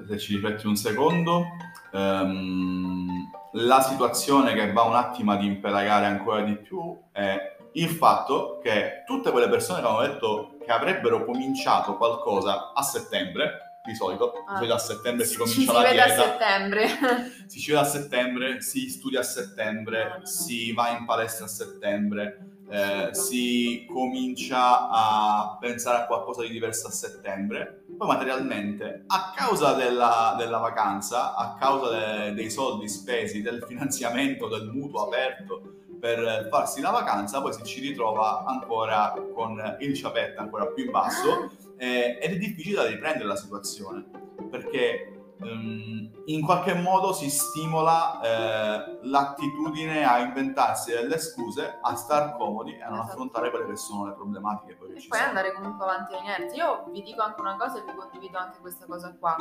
Se, 0.08 0.18
ci 0.20 0.36
rifletti 0.36 0.68
un 0.68 0.76
secondo, 0.76 1.46
um, 1.94 3.30
la 3.54 3.82
situazione 3.82 4.54
che 4.54 4.72
va 4.72 4.84
un 4.84 4.96
attimo 4.96 5.32
ad 5.32 5.44
impelagare 5.44 6.06
ancora 6.06 6.42
di 6.42 6.56
più 6.58 6.96
è 7.12 7.58
il 7.74 7.90
fatto 7.90 8.60
che 8.62 9.04
tutte 9.06 9.32
quelle 9.32 9.50
persone 9.50 9.82
che 9.82 9.88
hanno 9.88 10.02
detto 10.02 10.51
che 10.72 10.78
avrebbero 10.78 11.26
cominciato 11.26 11.98
qualcosa 11.98 12.72
a 12.74 12.82
settembre, 12.82 13.80
di 13.84 13.94
solito, 13.94 14.32
ah. 14.46 14.54
di 14.54 14.56
solito 14.58 14.74
a 14.74 14.78
settembre 14.78 15.26
si 15.26 15.36
comincia 15.36 15.60
ci 15.60 15.66
la 15.66 15.84
si 15.84 15.92
dieta. 15.92 16.06
a 16.06 16.18
settembre. 16.18 16.88
si 17.48 17.60
ci 17.60 17.72
vede 17.72 17.84
a 17.84 17.86
settembre, 17.86 18.62
si 18.62 18.90
studia 18.90 19.20
a 19.20 19.24
settembre, 19.24 20.04
no, 20.04 20.18
no. 20.20 20.26
si 20.26 20.72
va 20.72 20.90
in 20.98 21.06
palestra 21.06 21.46
a 21.46 21.50
settembre, 21.50 22.38
eh, 22.70 23.10
si 23.12 23.86
comincia 23.92 24.90
a 24.90 25.58
pensare 25.60 26.04
a 26.04 26.06
qualcosa 26.06 26.44
di 26.44 26.50
diverso 26.50 26.88
a 26.88 26.92
settembre, 26.92 27.84
poi 27.98 28.08
materialmente, 28.08 29.04
a 29.08 29.34
causa 29.36 29.74
della, 29.74 30.36
della 30.38 30.60
vacanza, 30.60 31.36
a 31.36 31.56
causa 31.60 31.90
de, 31.90 32.34
dei 32.34 32.50
soldi 32.50 32.88
spesi, 32.88 33.42
del 33.42 33.66
finanziamento, 33.68 34.48
del 34.48 34.70
mutuo 34.72 35.06
aperto, 35.06 35.80
per 36.02 36.48
farsi 36.50 36.82
la 36.82 36.90
vacanza, 36.90 37.42
poi 37.42 37.54
si 37.54 37.64
ci 37.64 37.80
ritrova 37.80 38.44
ancora 38.46 39.14
con 39.34 39.78
il 39.80 39.94
ciapetto 39.94 40.42
ancora 40.42 40.66
più 40.66 40.86
in 40.86 40.92
basso 40.92 41.52
eh, 41.78 42.18
ed 42.20 42.34
è 42.34 42.38
difficile 42.38 42.76
da 42.78 42.88
riprendere 42.88 43.26
la 43.26 43.36
situazione 43.36 44.06
perché 44.50 45.22
um, 45.40 46.10
in 46.26 46.42
qualche 46.44 46.74
modo 46.74 47.14
si 47.14 47.30
stimola 47.30 48.20
eh, 48.22 49.00
l'attitudine 49.04 50.04
a 50.04 50.20
inventarsi 50.20 50.92
delle 50.92 51.20
scuse, 51.20 51.80
a 51.82 51.96
star 51.96 52.36
comodi 52.38 52.76
e 52.76 52.82
a 52.82 52.90
non 52.90 53.00
esatto. 53.00 53.12
affrontare 53.12 53.50
quelle 53.50 53.68
che 53.68 53.76
sono 53.76 54.06
le 54.06 54.14
problematiche 54.14 54.76
poi 54.76 54.94
e 54.94 55.00
ci 55.00 55.08
poi 55.08 55.18
sono. 55.18 55.30
andare 55.30 55.54
comunque 55.54 55.86
avanti 55.86 56.14
niente. 56.22 56.56
Io 56.56 56.86
vi 56.92 57.02
dico 57.02 57.22
anche 57.22 57.42
una 57.42 57.58
cosa 57.58 57.80
e 57.80 57.84
vi 57.86 57.96
condivido 57.96 58.38
anche 58.38 58.60
questa 58.60 58.86
cosa 58.86 59.16
qua. 59.20 59.36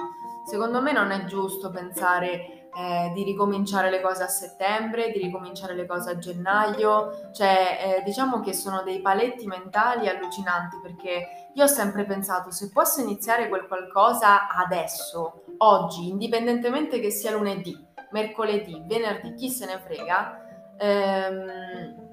Secondo 0.47 0.81
me 0.81 0.93
non 0.93 1.11
è 1.11 1.25
giusto 1.25 1.71
pensare 1.71 2.60
eh, 2.77 3.11
di 3.15 3.25
ricominciare 3.25 3.91
le 3.91 4.01
cose 4.01 4.23
a 4.23 4.29
settembre, 4.29 5.11
di 5.11 5.19
ricominciare 5.19 5.75
le 5.75 5.87
cose 5.87 6.11
a 6.11 6.19
gennaio, 6.19 7.31
cioè 7.33 7.99
eh, 7.99 8.03
diciamo 8.03 8.41
che 8.41 8.53
sono 8.53 8.83
dei 8.83 9.01
paletti 9.01 9.47
mentali 9.47 10.09
allucinanti 10.09 10.79
perché 10.83 11.49
io 11.53 11.65
ho 11.65 11.69
sempre 11.69 12.05
pensato 12.05 12.51
se 12.51 12.71
posso 12.71 13.01
iniziare 13.01 13.49
quel 13.49 13.67
qualcosa 13.67 14.49
adesso, 14.49 15.43
oggi, 15.59 16.09
indipendentemente 16.09 17.01
che 17.01 17.11
sia 17.11 17.33
lunedì, 17.33 17.77
mercoledì, 18.11 18.83
venerdì, 18.87 19.35
chi 19.35 19.51
se 19.51 19.67
ne 19.67 19.79
frega, 19.79 20.75
ehm, 20.79 22.10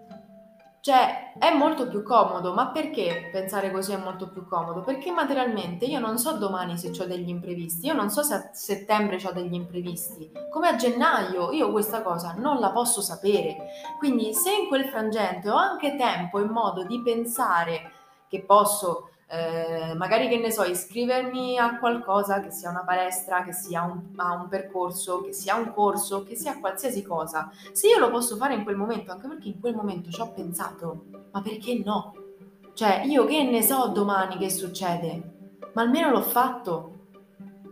cioè, 0.88 1.34
è 1.38 1.54
molto 1.54 1.90
più 1.90 2.02
comodo, 2.02 2.54
ma 2.54 2.68
perché 2.68 3.28
pensare 3.30 3.72
così 3.72 3.92
è 3.92 3.98
molto 3.98 4.30
più 4.30 4.48
comodo? 4.48 4.84
Perché 4.84 5.12
materialmente 5.12 5.84
io 5.84 6.00
non 6.00 6.18
so 6.18 6.38
domani 6.38 6.78
se 6.78 6.94
ho 6.98 7.06
degli 7.06 7.28
imprevisti, 7.28 7.88
io 7.88 7.94
non 7.94 8.10
so 8.10 8.24
se 8.24 8.34
a 8.34 8.50
settembre 8.54 9.20
ho 9.22 9.34
degli 9.34 9.54
imprevisti, 9.54 10.32
come 10.50 10.70
a 10.70 10.78
gennaio 10.78 11.52
io 11.52 11.72
questa 11.72 12.02
cosa 12.02 12.36
non 12.38 12.62
la 12.62 12.72
posso 12.72 13.02
sapere. 13.02 13.58
Quindi 13.98 14.34
se 14.34 14.50
in 14.54 14.68
quel 14.70 14.86
frangente 14.86 15.50
ho 15.50 15.58
anche 15.58 15.98
tempo 15.98 16.40
e 16.40 16.46
modo 16.46 16.86
di 16.86 17.02
pensare 17.02 17.92
che 18.30 18.44
posso 18.44 19.10
eh, 19.30 19.94
magari 19.96 20.30
che 20.30 20.38
ne 20.38 20.52
so, 20.52 20.64
iscrivermi 20.64 21.58
a 21.58 21.78
qualcosa, 21.80 22.40
che 22.40 22.50
sia 22.50 22.70
una 22.70 22.84
palestra, 22.86 23.44
che 23.44 23.52
sia 23.52 23.84
un, 23.84 24.14
a 24.16 24.34
un 24.34 24.48
percorso, 24.48 25.22
che 25.22 25.34
sia 25.34 25.56
un 25.56 25.74
corso, 25.74 26.24
che 26.24 26.36
sia 26.36 26.60
qualsiasi 26.60 27.04
cosa. 27.04 27.52
Se 27.74 27.88
io 27.88 28.00
lo 28.00 28.10
posso 28.10 28.38
fare 28.38 28.54
in 28.54 28.64
quel 28.64 28.78
momento, 28.78 29.12
anche 29.12 29.28
perché 29.28 29.50
in 29.50 29.60
quel 29.60 29.76
momento 29.76 30.10
ci 30.10 30.22
ho 30.22 30.32
pensato, 30.32 31.06
ma 31.32 31.42
perché 31.42 31.82
no? 31.84 32.14
Cioè, 32.74 33.04
io 33.06 33.26
che 33.26 33.44
ne 33.44 33.62
so 33.62 33.88
domani 33.88 34.38
che 34.38 34.50
succede? 34.50 35.36
Ma 35.74 35.82
almeno 35.82 36.10
l'ho 36.10 36.22
fatto. 36.22 36.94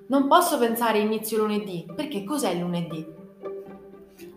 non 0.08 0.28
posso 0.28 0.58
pensare 0.58 1.00
inizio 1.00 1.38
lunedì, 1.38 1.86
perché 1.96 2.24
cos'è 2.24 2.54
lunedì? 2.56 3.14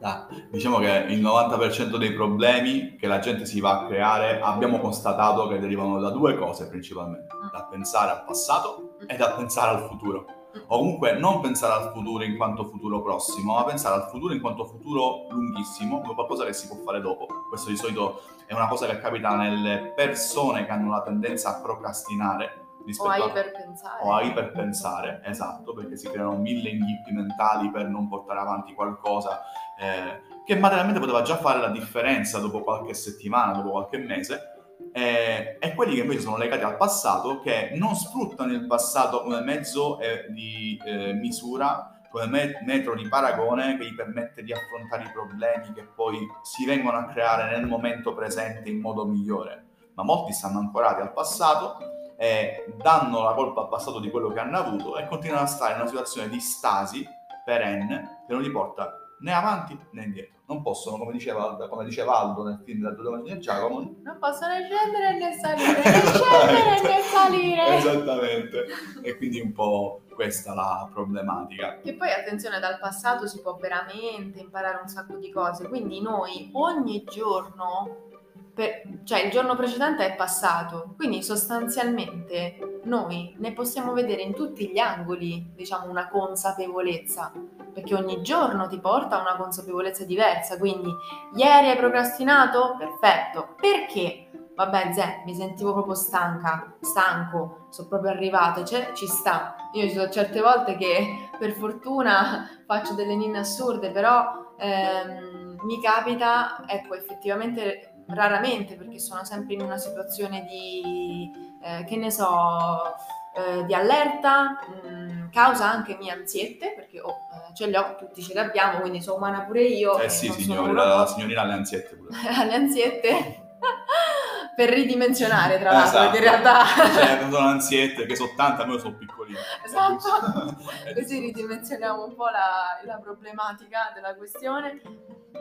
Ah, 0.00 0.28
diciamo 0.50 0.78
che 0.78 1.07
il 1.09 1.21
90% 1.21 1.97
dei 1.97 2.12
problemi 2.12 2.97
che 2.97 3.09
la 3.09 3.19
gente 3.19 3.45
si 3.47 3.61
va 3.61 3.81
a 3.81 3.87
creare 3.87 4.40
abbiamo 4.40 4.78
constatato 4.78 5.49
che 5.49 5.59
derivano 5.59 5.99
da 5.99 6.11
due 6.11 6.37
cose 6.37 6.69
principalmente, 6.69 7.35
Mm. 7.35 7.50
da 7.50 7.64
pensare 7.64 8.11
al 8.12 8.25
passato 8.25 8.97
e 9.07 9.17
da 9.17 9.31
pensare 9.33 9.76
al 9.76 9.88
futuro. 9.88 10.25
O 10.69 10.78
comunque 10.78 11.12
non 11.12 11.40
pensare 11.40 11.73
al 11.85 11.93
futuro 11.93 12.25
in 12.25 12.37
quanto 12.37 12.64
futuro 12.64 13.02
prossimo, 13.02 13.55
ma 13.55 13.64
pensare 13.64 13.95
al 13.97 14.09
futuro 14.09 14.33
in 14.33 14.40
quanto 14.40 14.64
futuro 14.67 15.26
lunghissimo, 15.31 16.00
come 16.00 16.14
qualcosa 16.14 16.45
che 16.45 16.52
si 16.52 16.67
può 16.69 16.76
fare 16.85 17.00
dopo. 17.00 17.26
Questo 17.49 17.69
di 17.71 17.76
solito 17.76 18.23
è 18.47 18.55
una 18.55 18.67
cosa 18.67 18.87
che 18.87 18.99
capita 18.99 19.35
nelle 19.37 19.93
persone 19.95 20.64
che 20.64 20.71
hanno 20.71 20.90
la 20.90 21.02
tendenza 21.02 21.57
a 21.57 21.61
procrastinare 21.61 22.68
rispetto 22.88 23.09
O 23.09 23.12
a 23.12 23.18
iperpensare. 23.18 24.02
o 24.02 24.12
a 24.14 24.23
iperpensare, 24.23 25.21
esatto, 25.25 25.75
perché 25.75 25.97
si 25.97 26.09
creano 26.09 26.37
mille 26.37 26.71
inghippi 26.71 27.12
mentali 27.12 27.71
per 27.71 27.87
non 27.87 28.09
portare 28.09 28.40
avanti 28.40 28.75
qualcosa 28.75 29.40
eh, 29.78 30.23
che 30.45 30.57
materialmente 30.57 31.00
poteva 31.00 31.23
già 31.23 31.37
fare 31.37 31.61
la 31.61 31.68
differenza 31.68 32.38
dopo 32.38 32.62
qualche 32.62 32.95
settimana, 32.95 33.52
dopo 33.52 33.71
qualche 33.71 33.99
mese, 33.99 34.54
eh, 34.92 35.59
e 35.61 35.75
quelli 35.75 35.95
che 35.95 36.00
invece 36.00 36.21
sono 36.21 36.38
legati 36.38 36.64
al 36.64 36.76
passato, 36.76 37.40
che 37.40 37.73
non 37.75 37.95
sfruttano 37.95 38.52
il 38.52 38.66
passato 38.66 39.23
come 39.23 39.40
mezzo 39.40 40.00
eh, 40.00 40.26
di 40.30 40.80
eh, 40.85 41.12
misura, 41.12 42.00
come 42.11 42.26
me- 42.26 42.62
metro 42.64 42.95
di 42.95 43.07
paragone 43.07 43.76
che 43.76 43.85
gli 43.85 43.95
permette 43.95 44.42
di 44.42 44.52
affrontare 44.52 45.04
i 45.04 45.11
problemi 45.12 45.73
che 45.75 45.85
poi 45.85 46.18
si 46.42 46.64
vengono 46.64 46.97
a 46.97 47.04
creare 47.04 47.54
nel 47.54 47.66
momento 47.66 48.14
presente 48.14 48.71
in 48.71 48.80
modo 48.80 49.04
migliore. 49.04 49.66
Ma 49.95 50.04
molti 50.04 50.33
stanno 50.33 50.61
ancorati 50.61 51.02
al 51.02 51.12
passato 51.12 51.76
e 52.21 52.75
danno 52.77 53.23
la 53.23 53.33
colpa 53.33 53.61
al 53.61 53.69
passato 53.69 54.01
di 54.01 54.11
quello 54.11 54.33
che 54.33 54.41
hanno 54.41 54.59
avuto 54.59 54.99
e 54.99 55.07
continuano 55.07 55.45
a 55.45 55.47
stare 55.47 55.75
in 55.75 55.81
una 55.81 55.89
situazione 55.89 56.29
di 56.29 56.41
stasi 56.41 57.07
perenne 57.45 58.25
che 58.27 58.33
non 58.33 58.43
li 58.43 58.51
porta 58.51 58.93
né 59.21 59.33
avanti 59.33 59.79
né 59.93 60.03
indietro. 60.03 60.37
Non 60.49 60.63
possono, 60.63 60.99
come 60.99 61.13
diceva, 61.13 61.57
come 61.69 61.85
diceva 61.85 62.19
Aldo 62.19 62.43
nel 62.43 62.61
film 62.65 62.81
della 62.81 62.95
Domani 62.95 63.33
di 63.33 63.39
Giacomo, 63.39 63.97
Non 64.03 64.17
posso 64.19 64.47
né 64.47 64.67
scendere 64.67 65.19
né 65.19 65.33
salire, 65.39 65.83
né 65.83 65.83
scendere 65.83 66.83
né 66.83 67.03
salire. 67.03 67.77
esattamente. 67.77 68.65
E 69.03 69.17
quindi 69.17 69.41
un 69.41 69.53
po' 69.53 70.01
questa 70.15 70.55
la 70.55 70.89
problematica. 70.93 71.79
Che 71.81 71.95
poi 71.95 72.11
attenzione, 72.11 72.61
dal 72.61 72.79
passato 72.81 73.27
si 73.27 73.41
può 73.43 73.57
veramente 73.57 74.41
imparare 74.41 74.81
un 74.81 74.89
sacco 74.89 75.17
di 75.17 75.31
cose, 75.31 75.69
quindi 75.69 76.01
noi 76.01 76.51
ogni 76.55 77.05
giorno, 77.05 78.08
per- 78.54 78.83
cioè 79.04 79.21
il 79.21 79.30
giorno 79.30 79.54
precedente 79.54 80.04
è 80.04 80.16
passato, 80.16 80.95
quindi 80.97 81.23
sostanzialmente 81.23 82.80
noi 82.85 83.35
ne 83.38 83.52
possiamo 83.52 83.92
vedere 83.92 84.23
in 84.23 84.35
tutti 84.35 84.68
gli 84.68 84.78
angoli, 84.78 85.52
diciamo, 85.54 85.88
una 85.88 86.09
consapevolezza, 86.09 87.33
perché 87.73 87.95
ogni 87.95 88.21
giorno 88.23 88.66
ti 88.66 88.80
porta 88.80 89.18
a 89.18 89.21
una 89.21 89.37
consapevolezza 89.37 90.04
diversa, 90.04 90.59
quindi 90.59 90.90
ieri 91.37 91.68
hai 91.71 91.76
procrastinato? 91.76 92.75
Perfetto, 92.76 93.54
perché? 93.61 94.30
Vabbè, 94.57 94.92
Zè, 94.92 95.23
mi 95.25 95.35
sentivo 95.37 95.73
proprio 95.73 95.95
stanca, 95.95 96.75
stanco, 96.80 97.66
sono 97.71 97.87
proprio 97.87 98.11
arrivato, 98.11 98.64
cioè, 98.64 98.90
ci 98.92 99.07
sta. 99.07 99.54
Io 99.75 99.87
ci 99.87 99.95
sono 99.95 100.11
certe 100.11 100.40
volte 100.40 100.76
che 100.76 101.28
per 101.38 101.52
fortuna 101.52 102.49
faccio 102.66 102.95
delle 102.95 103.14
ninne 103.14 103.38
assurde, 103.38 103.92
però 103.92 104.52
ehm, 104.59 105.59
mi 105.62 105.80
capita, 105.80 106.64
ecco, 106.66 106.95
effettivamente 106.95 107.92
raramente, 108.09 108.75
perché 108.77 108.99
sono 108.99 109.25
sempre 109.25 109.55
in 109.55 109.62
una 109.62 109.77
situazione 109.77 110.45
di, 110.45 111.31
eh, 111.62 111.85
che 111.85 111.97
ne 111.97 112.11
so, 112.11 112.95
eh, 113.35 113.65
di 113.65 113.75
allerta, 113.75 114.59
mh, 114.83 115.31
causa 115.31 115.71
anche 115.71 115.97
mie 115.97 116.12
ansiette, 116.12 116.73
perché 116.75 117.00
oh, 117.00 117.11
eh, 117.11 117.55
ce 117.55 117.67
le 117.67 117.79
ho, 117.79 117.97
tutti 117.97 118.23
ce 118.23 118.35
le 118.35 118.41
abbiamo, 118.41 118.81
quindi 118.81 119.00
sono 119.00 119.17
umana 119.17 119.43
pure 119.43 119.62
io. 119.62 119.99
Eh 119.99 120.09
sì, 120.09 120.29
una 120.49 120.73
la, 120.73 121.07
signorina 121.07 121.43
ha 121.43 121.45
le 121.45 121.53
ansiette 121.53 121.97
pure. 121.97 122.11
alle 122.35 122.55
ansiette 122.55 123.43
per 124.57 124.71
ridimensionare 124.71 125.59
tra 125.59 125.71
l'altro 125.71 125.99
Esatto. 126.00 126.17
in 126.17 126.23
realtà 126.23 126.65
Cioè, 126.65 127.21
non 127.23 127.31
sono 127.31 127.47
ansiette, 127.49 128.07
che 128.07 128.17
sono 128.17 128.31
tante, 128.37 128.62
a 128.62 128.67
me 128.67 128.79
sono 128.79 128.97
piccolino. 128.97 129.38
Esatto. 129.65 130.57
È 130.85 130.95
così 130.95 131.19
ridimensioniamo 131.21 132.05
un 132.05 132.15
po' 132.15 132.27
la, 132.27 132.81
la 132.85 132.99
problematica 132.99 133.93
della 133.95 134.15
questione 134.17 134.81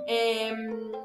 e, 0.05 0.47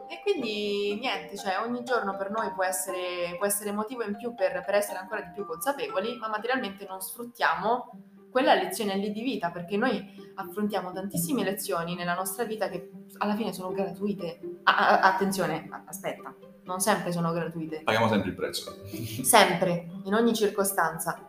e 0.08 0.20
quindi 0.22 0.98
niente 1.00 1.36
cioè 1.36 1.58
ogni 1.64 1.82
giorno 1.84 2.16
per 2.16 2.30
noi 2.30 2.52
può 2.52 2.64
essere, 2.64 3.36
può 3.36 3.46
essere 3.46 3.72
motivo 3.72 4.02
in 4.02 4.16
più 4.16 4.34
per, 4.34 4.62
per 4.64 4.74
essere 4.74 4.98
ancora 4.98 5.20
di 5.22 5.30
più 5.32 5.46
consapevoli 5.46 6.16
ma 6.18 6.28
materialmente 6.28 6.86
non 6.88 7.00
sfruttiamo 7.00 7.90
quella 8.30 8.54
lezione 8.54 8.96
lì 8.96 9.12
di 9.12 9.20
vita 9.20 9.50
perché 9.50 9.76
noi 9.76 10.32
affrontiamo 10.36 10.92
tantissime 10.92 11.44
lezioni 11.44 11.94
nella 11.94 12.14
nostra 12.14 12.44
vita 12.44 12.68
che 12.68 12.90
alla 13.18 13.34
fine 13.34 13.52
sono 13.52 13.72
gratuite 13.72 14.40
Ah, 14.64 15.00
attenzione 15.00 15.68
aspetta 15.86 16.34
non 16.64 16.80
sempre 16.80 17.12
sono 17.12 17.32
gratuite 17.32 17.82
Paghiamo 17.82 18.08
sempre 18.08 18.28
il 18.30 18.36
prezzo. 18.36 18.76
Sempre, 19.22 19.88
in 20.04 20.14
ogni 20.14 20.34
circostanza. 20.34 21.28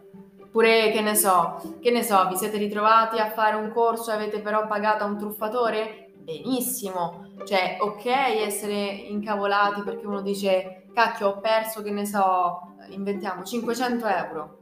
Pure 0.51 0.91
che 0.91 1.01
ne 1.01 1.15
so, 1.15 1.79
che 1.81 1.89
ne 1.89 2.03
so, 2.03 2.27
vi 2.27 2.35
siete 2.35 2.57
ritrovati 2.57 3.17
a 3.17 3.31
fare 3.31 3.55
un 3.55 3.71
corso 3.71 4.11
e 4.11 4.13
avete 4.13 4.39
però 4.39 4.67
pagato 4.67 5.03
a 5.03 5.07
un 5.07 5.17
truffatore? 5.17 6.02
Benissimo. 6.23 7.25
Cioè, 7.43 7.77
ok 7.81 8.05
essere 8.05 8.85
incavolati 8.85 9.81
perché 9.81 10.07
uno 10.07 10.21
dice, 10.21 10.87
cacchio, 10.93 11.29
ho 11.29 11.39
perso, 11.39 11.81
che 11.81 11.91
ne 11.91 12.05
so, 12.05 12.75
inventiamo, 12.89 13.43
500 13.43 14.05
euro. 14.05 14.59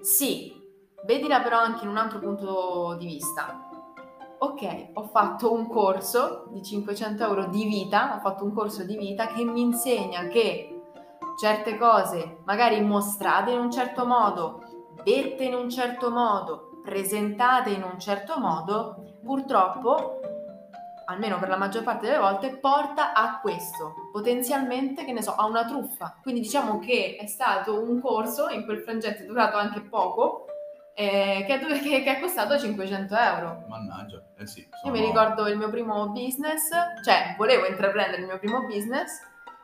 Sì, 0.00 0.60
vedila 1.04 1.40
però 1.40 1.58
anche 1.58 1.84
in 1.84 1.90
un 1.90 1.96
altro 1.96 2.18
punto 2.18 2.96
di 2.98 3.06
vista. 3.06 3.68
Ok, 4.38 4.90
ho 4.94 5.04
fatto 5.04 5.52
un 5.52 5.68
corso 5.68 6.46
di 6.50 6.62
500 6.62 7.22
euro 7.22 7.46
di 7.46 7.64
vita, 7.64 8.16
ho 8.16 8.18
fatto 8.20 8.42
un 8.42 8.52
corso 8.52 8.82
di 8.82 8.96
vita 8.96 9.28
che 9.28 9.44
mi 9.44 9.60
insegna 9.60 10.26
che 10.26 10.80
certe 11.38 11.78
cose, 11.78 12.38
magari 12.44 12.80
mostrate 12.80 13.52
in 13.52 13.60
un 13.60 13.70
certo 13.70 14.04
modo, 14.04 14.62
dette 15.04 15.44
in 15.44 15.54
un 15.54 15.70
certo 15.70 16.10
modo, 16.10 16.80
presentate 16.82 17.70
in 17.70 17.84
un 17.84 18.00
certo 18.00 18.40
modo, 18.40 19.18
purtroppo, 19.22 20.18
almeno 21.12 21.38
per 21.38 21.48
la 21.48 21.56
maggior 21.56 21.82
parte 21.82 22.06
delle 22.06 22.18
volte, 22.18 22.56
porta 22.58 23.12
a 23.12 23.38
questo, 23.40 23.94
potenzialmente, 24.12 25.04
che 25.04 25.12
ne 25.12 25.22
so, 25.22 25.34
a 25.34 25.44
una 25.46 25.64
truffa. 25.64 26.18
Quindi 26.22 26.40
diciamo 26.40 26.78
che 26.78 27.16
è 27.20 27.26
stato 27.26 27.80
un 27.80 28.00
corso, 28.00 28.48
in 28.48 28.64
quel 28.64 28.80
frangente 28.82 29.24
durato 29.24 29.56
anche 29.56 29.80
poco, 29.82 30.46
eh, 30.94 31.44
che, 31.46 31.58
che- 31.58 32.02
che 32.02 32.16
è 32.16 32.20
costato 32.20 32.58
500 32.58 33.14
euro. 33.16 33.64
Mannaggia, 33.68 34.22
eh 34.36 34.46
sì. 34.46 34.60
Io 34.60 34.68
sono- 34.82 34.92
mi 34.92 35.00
ricordo 35.00 35.46
il 35.48 35.56
mio 35.56 35.70
primo 35.70 36.08
business, 36.10 36.68
cioè 37.04 37.34
volevo 37.38 37.66
intraprendere 37.66 38.20
il 38.22 38.26
mio 38.28 38.38
primo 38.38 38.64
business, 38.66 39.20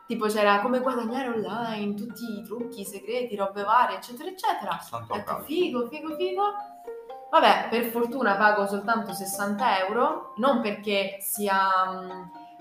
tipo 0.07 0.25
c'era 0.25 0.59
come 0.61 0.79
guadagnare 0.79 1.27
online, 1.29 1.93
tutti 1.93 2.23
i 2.39 2.43
trucchi, 2.43 2.81
i 2.81 2.85
segreti, 2.85 3.35
robe 3.35 3.61
varie, 3.63 3.97
eccetera, 3.97 4.29
eccetera. 4.29 4.79
Santo 4.79 5.13
Ho 5.13 5.17
detto 5.17 5.39
figo, 5.43 5.87
figo, 5.87 6.15
figo. 6.15 6.43
Vabbè, 7.29 7.67
per 7.69 7.85
fortuna 7.85 8.35
pago 8.35 8.65
soltanto 8.65 9.13
60 9.13 9.85
euro, 9.85 10.33
non 10.37 10.61
perché 10.61 11.17
sia 11.19 11.69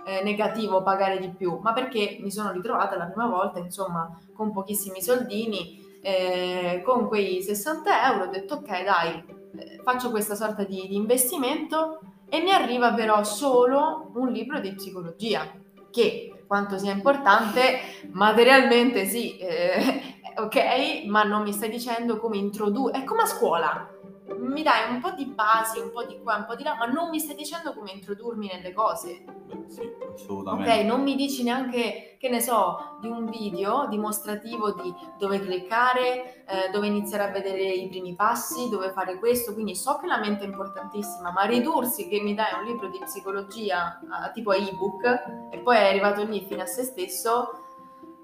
eh, 0.04 0.22
negativo 0.22 0.82
pagare 0.82 1.18
di 1.18 1.30
più, 1.30 1.58
ma 1.62 1.72
perché 1.72 2.18
mi 2.20 2.30
sono 2.30 2.52
ritrovata 2.52 2.96
la 2.96 3.06
prima 3.06 3.28
volta, 3.28 3.58
insomma, 3.58 4.14
con 4.34 4.52
pochissimi 4.52 5.00
soldini, 5.00 5.98
eh, 6.02 6.82
con 6.84 7.08
quei 7.08 7.42
60 7.42 8.12
euro, 8.12 8.24
ho 8.24 8.28
detto 8.28 8.56
ok 8.56 8.84
dai, 8.84 9.24
eh, 9.56 9.80
faccio 9.82 10.10
questa 10.10 10.34
sorta 10.34 10.64
di, 10.64 10.86
di 10.86 10.96
investimento 10.96 12.00
e 12.28 12.40
mi 12.40 12.52
arriva 12.52 12.92
però 12.92 13.24
solo 13.24 14.10
un 14.14 14.30
libro 14.30 14.60
di 14.60 14.74
psicologia, 14.74 15.50
che 15.90 16.42
quanto 16.46 16.78
sia 16.78 16.92
importante, 16.92 17.80
materialmente 18.12 19.06
sì, 19.06 19.38
eh, 19.38 20.16
ok, 20.36 21.04
ma 21.06 21.22
non 21.22 21.42
mi 21.42 21.52
stai 21.52 21.70
dicendo 21.70 22.18
come 22.18 22.36
introdurre, 22.36 23.00
è 23.00 23.04
come 23.04 23.22
a 23.22 23.26
scuola, 23.26 23.88
mi 24.36 24.62
dai 24.62 24.90
un 24.90 25.00
po' 25.00 25.10
di 25.12 25.26
basi, 25.26 25.78
un 25.78 25.90
po' 25.90 26.04
di 26.04 26.20
qua, 26.22 26.36
un 26.36 26.44
po' 26.46 26.54
di 26.54 26.62
là, 26.62 26.74
ma 26.74 26.86
non 26.86 27.08
mi 27.08 27.18
stai 27.18 27.34
dicendo 27.34 27.72
come 27.74 27.90
introdurmi 27.92 28.48
nelle 28.52 28.72
cose. 28.72 29.24
Beh, 29.24 29.64
sì, 29.68 29.80
Ok, 29.82 30.12
assolutamente. 30.14 30.82
non 30.84 31.02
mi 31.02 31.14
dici 31.14 31.42
neanche, 31.42 32.16
che 32.18 32.28
ne 32.28 32.40
so, 32.40 32.98
di 33.00 33.08
un 33.08 33.26
video 33.30 33.86
dimostrativo 33.88 34.72
di 34.72 34.92
dove 35.18 35.40
cliccare, 35.40 36.44
eh, 36.46 36.70
dove 36.72 36.86
iniziare 36.86 37.24
a 37.24 37.30
vedere 37.30 37.62
i 37.62 37.88
primi 37.88 38.14
passi, 38.14 38.68
dove 38.68 38.90
fare 38.90 39.18
questo, 39.18 39.52
quindi 39.54 39.74
so 39.76 39.98
che 39.98 40.06
la 40.06 40.18
mente 40.18 40.44
è 40.44 40.46
importantissima, 40.46 41.30
ma 41.30 41.42
ridursi 41.44 42.08
che 42.08 42.20
mi 42.20 42.34
dai 42.34 42.54
un 42.58 42.64
libro 42.66 42.88
di 42.88 42.98
psicologia 42.98 44.00
a- 44.08 44.30
tipo 44.30 44.52
ebook 44.52 45.04
e 45.50 45.58
poi 45.58 45.76
è 45.76 45.88
arrivato 45.88 46.24
lì 46.24 46.44
fino 46.46 46.62
a 46.62 46.66
se 46.66 46.82
stesso, 46.82 47.62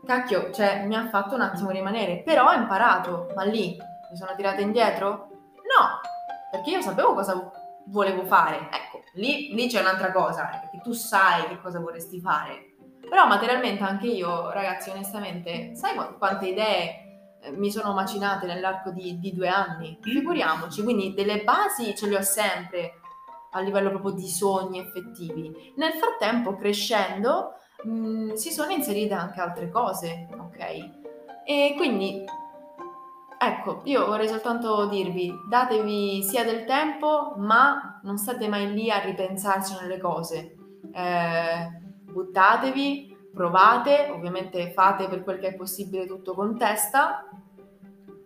cacchio, 0.04 0.50
cioè 0.50 0.84
mi 0.86 0.96
ha 0.96 1.08
fatto 1.08 1.34
un 1.34 1.40
attimo 1.40 1.70
rimanere, 1.70 2.22
però 2.22 2.48
ho 2.48 2.52
imparato, 2.52 3.28
ma 3.34 3.44
lì 3.44 3.76
mi 4.10 4.16
sono 4.16 4.34
tirata 4.36 4.60
indietro? 4.60 5.28
No, 5.78 6.00
perché 6.50 6.70
io 6.70 6.80
sapevo 6.80 7.14
cosa 7.14 7.50
volevo 7.86 8.24
fare, 8.24 8.68
ecco, 8.70 9.02
lì, 9.14 9.54
lì 9.54 9.68
c'è 9.68 9.80
un'altra 9.80 10.12
cosa, 10.12 10.48
eh, 10.48 10.60
perché 10.60 10.80
tu 10.82 10.92
sai 10.92 11.46
che 11.48 11.60
cosa 11.60 11.80
vorresti 11.80 12.20
fare, 12.20 12.74
però 13.08 13.26
materialmente 13.26 13.82
anche 13.82 14.06
io, 14.06 14.50
ragazzi, 14.50 14.90
onestamente, 14.90 15.74
sai 15.74 15.94
qu- 15.94 16.16
quante 16.16 16.48
idee 16.48 17.38
eh, 17.42 17.50
mi 17.50 17.70
sono 17.70 17.92
macinate 17.92 18.46
nell'arco 18.46 18.90
di, 18.90 19.18
di 19.18 19.34
due 19.34 19.48
anni, 19.48 19.98
figuriamoci, 20.00 20.82
quindi 20.82 21.12
delle 21.14 21.42
basi 21.42 21.94
ce 21.94 22.08
le 22.08 22.16
ho 22.16 22.22
sempre 22.22 23.00
a 23.52 23.60
livello 23.60 23.90
proprio 23.90 24.12
di 24.12 24.28
sogni 24.28 24.80
effettivi. 24.80 25.72
Nel 25.76 25.92
frattempo, 25.92 26.56
crescendo, 26.56 27.54
mh, 27.84 27.90
mm, 27.90 28.32
si 28.32 28.50
sono 28.50 28.72
inserite 28.72 29.14
anche 29.14 29.40
altre 29.40 29.70
cose, 29.70 30.28
ok? 30.32 30.90
E 31.44 31.74
quindi, 31.76 32.24
ecco, 33.48 33.82
io 33.84 34.06
vorrei 34.06 34.28
soltanto 34.28 34.86
dirvi, 34.86 35.32
datevi 35.48 36.22
sia 36.22 36.44
del 36.44 36.64
tempo, 36.64 37.34
ma 37.36 38.00
non 38.02 38.18
state 38.18 38.48
mai 38.48 38.72
lì 38.72 38.90
a 38.90 39.00
ripensarci 39.00 39.74
nelle 39.80 39.98
cose. 39.98 40.56
Eh, 40.92 41.80
buttatevi, 42.10 43.16
provate, 43.32 44.10
ovviamente 44.12 44.70
fate 44.70 45.08
per 45.08 45.22
quel 45.22 45.38
che 45.38 45.48
è 45.48 45.54
possibile 45.54 46.06
tutto 46.06 46.34
con 46.34 46.56
testa 46.56 47.28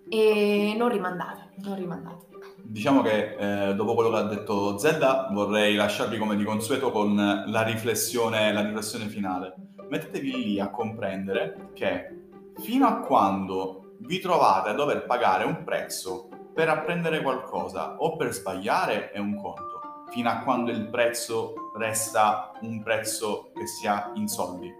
e 0.08 0.74
non 0.76 0.88
rimandate, 0.88 1.50
non 1.62 1.76
rimandate. 1.76 2.26
Diciamo 2.62 3.00
che 3.02 3.68
eh, 3.70 3.74
dopo 3.74 3.94
quello 3.94 4.10
che 4.10 4.16
ha 4.16 4.22
detto 4.22 4.76
Zedda 4.78 5.30
vorrei 5.32 5.74
lasciarvi 5.74 6.18
come 6.18 6.36
di 6.36 6.44
consueto 6.44 6.90
con 6.90 7.16
la 7.16 7.62
riflessione, 7.62 8.52
la 8.52 8.62
riflessione 8.62 9.06
finale. 9.06 9.54
Mettetevi 9.88 10.44
lì 10.44 10.60
a 10.60 10.70
comprendere 10.70 11.70
che 11.72 12.26
fino 12.56 12.86
a 12.86 12.98
quando 12.98 13.87
vi 14.00 14.18
trovate 14.20 14.70
a 14.70 14.74
dover 14.74 15.04
pagare 15.06 15.44
un 15.44 15.64
prezzo 15.64 16.28
per 16.54 16.68
apprendere 16.68 17.22
qualcosa 17.22 17.96
o 17.98 18.16
per 18.16 18.32
sbagliare 18.32 19.10
è 19.10 19.18
un 19.18 19.36
conto, 19.36 20.04
fino 20.10 20.28
a 20.28 20.38
quando 20.38 20.70
il 20.70 20.88
prezzo 20.88 21.70
resta 21.76 22.52
un 22.62 22.82
prezzo 22.82 23.50
che 23.54 23.66
sia 23.66 24.10
in 24.14 24.26
soldi. 24.26 24.74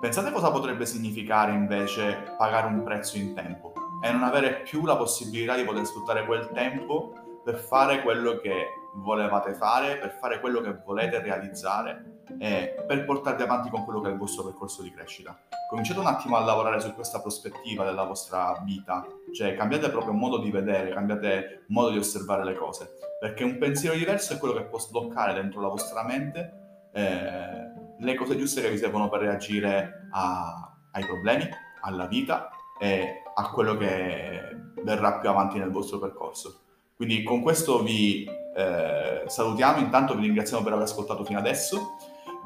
Pensate 0.00 0.30
cosa 0.30 0.50
potrebbe 0.50 0.86
significare 0.86 1.52
invece 1.52 2.34
pagare 2.36 2.66
un 2.66 2.82
prezzo 2.84 3.16
in 3.16 3.34
tempo? 3.34 3.72
e 4.00 4.12
non 4.12 4.22
avere 4.22 4.60
più 4.62 4.84
la 4.84 4.96
possibilità 4.96 5.56
di 5.56 5.64
poter 5.64 5.84
sfruttare 5.84 6.24
quel 6.24 6.50
tempo 6.52 7.40
per 7.44 7.56
fare 7.56 8.02
quello 8.02 8.38
che 8.38 8.66
volevate 8.94 9.54
fare, 9.54 9.96
per 9.96 10.16
fare 10.20 10.40
quello 10.40 10.60
che 10.60 10.76
volete 10.84 11.20
realizzare 11.20 12.17
e 12.38 12.84
per 12.86 13.04
portarvi 13.04 13.42
avanti 13.42 13.70
con 13.70 13.84
quello 13.84 14.00
che 14.00 14.08
è 14.08 14.12
il 14.12 14.18
vostro 14.18 14.44
percorso 14.44 14.82
di 14.82 14.92
crescita. 14.92 15.38
Cominciate 15.70 16.00
un 16.00 16.06
attimo 16.06 16.36
a 16.36 16.44
lavorare 16.44 16.80
su 16.80 16.92
questa 16.94 17.20
prospettiva 17.20 17.84
della 17.84 18.04
vostra 18.04 18.60
vita, 18.64 19.06
cioè 19.34 19.54
cambiate 19.54 19.88
proprio 19.90 20.12
modo 20.12 20.38
di 20.38 20.50
vedere, 20.50 20.90
cambiate 20.90 21.64
modo 21.68 21.90
di 21.90 21.98
osservare 21.98 22.44
le 22.44 22.54
cose, 22.54 22.90
perché 23.20 23.44
un 23.44 23.58
pensiero 23.58 23.96
diverso 23.96 24.32
è 24.32 24.38
quello 24.38 24.54
che 24.54 24.64
può 24.64 24.78
sbloccare 24.78 25.34
dentro 25.34 25.60
la 25.60 25.68
vostra 25.68 26.04
mente 26.04 26.66
eh, 26.92 27.68
le 27.98 28.14
cose 28.14 28.36
giuste 28.36 28.60
che 28.60 28.70
vi 28.70 28.78
servono 28.78 29.08
per 29.08 29.20
reagire 29.20 30.08
a, 30.10 30.74
ai 30.92 31.04
problemi, 31.04 31.48
alla 31.80 32.06
vita 32.06 32.48
e 32.78 33.22
a 33.34 33.50
quello 33.50 33.76
che 33.76 34.56
verrà 34.82 35.18
più 35.18 35.28
avanti 35.28 35.58
nel 35.58 35.70
vostro 35.70 35.98
percorso. 35.98 36.60
Quindi 36.96 37.22
con 37.22 37.42
questo 37.42 37.82
vi 37.82 38.28
eh, 38.56 39.22
salutiamo, 39.26 39.78
intanto 39.78 40.14
vi 40.14 40.22
ringraziamo 40.22 40.62
per 40.62 40.72
aver 40.72 40.84
ascoltato 40.84 41.24
fino 41.24 41.38
adesso. 41.38 41.96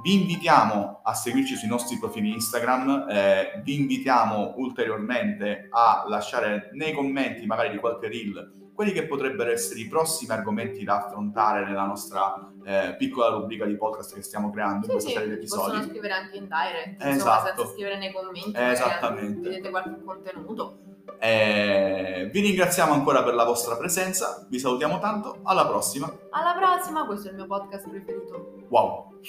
Vi 0.03 0.21
invitiamo 0.21 1.01
a 1.05 1.15
seguirci 1.15 1.55
sui 1.55 1.69
nostri 1.69 1.97
profili 1.97 2.33
Instagram, 2.33 3.07
eh, 3.09 3.61
vi 3.63 3.77
invitiamo 3.77 4.55
ulteriormente 4.57 5.69
a 5.71 6.05
lasciare 6.09 6.71
nei 6.73 6.93
commenti 6.93 7.47
magari 7.47 7.71
di 7.71 7.79
qualche 7.79 8.09
reel 8.09 8.61
quelli 8.75 8.93
che 8.93 9.07
potrebbero 9.07 9.51
essere 9.51 9.81
i 9.81 9.87
prossimi 9.87 10.33
argomenti 10.33 10.83
da 10.83 11.05
affrontare 11.05 11.65
nella 11.65 11.85
nostra 11.85 12.51
eh, 12.65 12.97
piccola 12.97 13.29
rubrica 13.29 13.65
di 13.65 13.77
podcast 13.77 14.15
che 14.15 14.23
stiamo 14.23 14.51
creando 14.51 14.87
sì, 14.87 14.87
in 14.87 14.91
questa 14.93 15.09
sì, 15.11 15.15
serie 15.15 15.29
di 15.29 15.35
episodi. 15.35 15.71
Possono 15.71 15.89
scrivere 15.89 16.13
anche 16.15 16.37
in 16.37 16.49
direct, 16.49 17.01
esatto. 17.01 17.13
insomma, 17.13 17.43
senza 17.45 17.67
scrivere 17.67 17.99
nei 17.99 18.13
commenti. 18.13 18.53
Esattamente. 18.55 19.49
Vedete 19.49 19.71
qualche 19.71 20.03
contenuto. 20.03 20.79
Eh, 21.19 22.29
vi 22.33 22.41
ringraziamo 22.41 22.93
ancora 22.93 23.23
per 23.23 23.35
la 23.35 23.45
vostra 23.45 23.77
presenza, 23.77 24.47
vi 24.49 24.59
salutiamo 24.59 24.99
tanto, 24.99 25.41
alla 25.45 25.67
prossima. 25.67 26.13
Alla 26.31 26.55
prossima, 26.55 27.05
questo 27.05 27.29
è 27.29 27.31
il 27.31 27.37
mio 27.37 27.47
podcast 27.47 27.89
preferito. 27.89 28.67
Wow. 28.69 29.21